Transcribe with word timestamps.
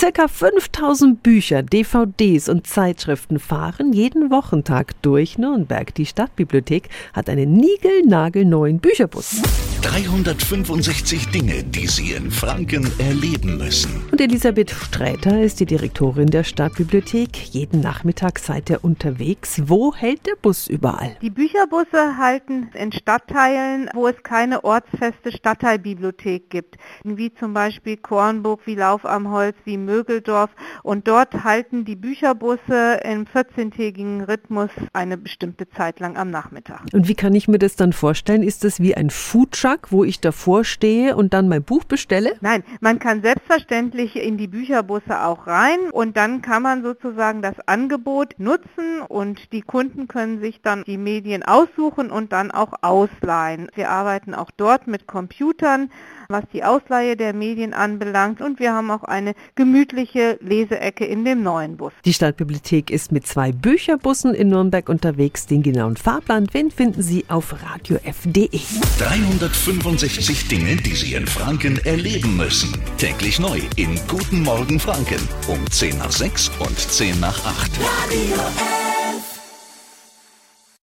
Circa 0.00 0.28
5000 0.28 1.24
Bücher, 1.24 1.64
DVDs 1.64 2.48
und 2.48 2.68
Zeitschriften 2.68 3.40
fahren 3.40 3.92
jeden 3.92 4.30
Wochentag 4.30 4.92
durch 5.02 5.38
Nürnberg. 5.38 5.92
Die 5.92 6.06
Stadtbibliothek 6.06 6.88
hat 7.14 7.28
einen 7.28 7.54
niegelnagelneuen 7.54 8.78
Bücherbus. 8.78 9.42
365 9.88 11.30
Dinge, 11.30 11.64
die 11.64 11.86
Sie 11.86 12.12
in 12.12 12.30
Franken 12.30 12.92
erleben 12.98 13.56
müssen. 13.56 14.02
Und 14.12 14.20
Elisabeth 14.20 14.70
Sträter 14.70 15.40
ist 15.40 15.60
die 15.60 15.64
Direktorin 15.64 16.26
der 16.26 16.44
Stadtbibliothek. 16.44 17.54
Jeden 17.54 17.80
Nachmittag 17.80 18.38
seid 18.38 18.68
ihr 18.68 18.84
unterwegs. 18.84 19.62
Wo 19.64 19.94
hält 19.94 20.26
der 20.26 20.34
Bus 20.42 20.66
überall? 20.66 21.16
Die 21.22 21.30
Bücherbusse 21.30 22.18
halten 22.18 22.68
in 22.74 22.92
Stadtteilen, 22.92 23.88
wo 23.94 24.06
es 24.08 24.22
keine 24.22 24.62
ortsfeste 24.62 25.32
Stadtteilbibliothek 25.32 26.50
gibt, 26.50 26.76
wie 27.02 27.32
zum 27.32 27.54
Beispiel 27.54 27.96
Kornburg, 27.96 28.60
wie 28.66 28.74
Lauf 28.74 29.06
am 29.06 29.30
Holz, 29.30 29.56
wie 29.64 29.78
Mögeldorf. 29.78 30.50
Und 30.82 31.08
dort 31.08 31.44
halten 31.44 31.86
die 31.86 31.96
Bücherbusse 31.96 33.00
im 33.04 33.24
14-tägigen 33.24 34.24
Rhythmus 34.24 34.70
eine 34.92 35.16
bestimmte 35.16 35.66
Zeit 35.70 35.98
lang 35.98 36.18
am 36.18 36.30
Nachmittag. 36.30 36.82
Und 36.92 37.08
wie 37.08 37.14
kann 37.14 37.34
ich 37.34 37.48
mir 37.48 37.58
das 37.58 37.74
dann 37.74 37.94
vorstellen? 37.94 38.42
Ist 38.42 38.64
das 38.64 38.80
wie 38.80 38.94
ein 38.94 39.08
Foodtruck? 39.08 39.77
Wo 39.90 40.04
ich 40.04 40.20
davor 40.20 40.64
stehe 40.64 41.16
und 41.16 41.32
dann 41.32 41.48
mein 41.48 41.62
Buch 41.62 41.84
bestelle? 41.84 42.36
Nein, 42.40 42.62
man 42.80 42.98
kann 42.98 43.22
selbstverständlich 43.22 44.16
in 44.16 44.36
die 44.36 44.48
Bücherbusse 44.48 45.22
auch 45.24 45.46
rein 45.46 45.78
und 45.92 46.16
dann 46.16 46.42
kann 46.42 46.62
man 46.62 46.82
sozusagen 46.82 47.42
das 47.42 47.54
Angebot 47.66 48.34
nutzen 48.38 49.02
und 49.08 49.52
die 49.52 49.62
Kunden 49.62 50.08
können 50.08 50.40
sich 50.40 50.60
dann 50.62 50.84
die 50.84 50.98
Medien 50.98 51.42
aussuchen 51.42 52.10
und 52.10 52.32
dann 52.32 52.50
auch 52.50 52.72
ausleihen. 52.82 53.68
Wir 53.74 53.90
arbeiten 53.90 54.34
auch 54.34 54.50
dort 54.56 54.86
mit 54.86 55.06
Computern, 55.06 55.90
was 56.28 56.44
die 56.52 56.64
Ausleihe 56.64 57.16
der 57.16 57.32
Medien 57.32 57.72
anbelangt 57.72 58.40
und 58.40 58.58
wir 58.58 58.72
haben 58.72 58.90
auch 58.90 59.04
eine 59.04 59.34
gemütliche 59.54 60.38
Leseecke 60.40 61.04
in 61.04 61.24
dem 61.24 61.42
neuen 61.42 61.76
Bus. 61.76 61.92
Die 62.04 62.12
Stadtbibliothek 62.12 62.90
ist 62.90 63.12
mit 63.12 63.26
zwei 63.26 63.52
Bücherbussen 63.52 64.34
in 64.34 64.48
Nürnberg 64.48 64.88
unterwegs. 64.88 65.46
Den 65.46 65.62
genauen 65.62 65.96
Fahrplan 65.96 66.48
finden 66.48 67.02
Sie 67.02 67.24
auf 67.28 67.54
radiof.de. 67.62 68.60
365 69.64 70.46
Dinge, 70.48 70.76
die 70.76 70.94
Sie 70.94 71.14
in 71.14 71.26
Franken 71.26 71.84
erleben 71.84 72.36
müssen. 72.36 72.72
Täglich 72.96 73.40
neu 73.40 73.60
in 73.76 73.98
Guten 74.06 74.42
Morgen 74.42 74.78
Franken 74.78 75.20
um 75.48 75.58
10 75.70 75.98
nach 75.98 76.12
6 76.12 76.50
und 76.60 76.78
10 76.78 77.18
nach 77.18 77.44
8. 77.44 77.70
Radio 77.80 78.34
F. 78.36 78.87